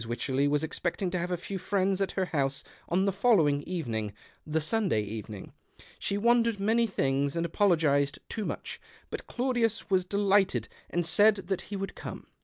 [0.03, 4.13] AVycherley was expecting to have a few friends at her house on the following evening—
[4.53, 5.53] the Sunday evening.
[5.99, 11.61] She wondered many things, and apologized too much; but Claudius was delighted and said that
[11.69, 12.25] he would come.